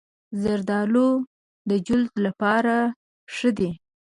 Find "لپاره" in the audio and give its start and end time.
2.25-2.75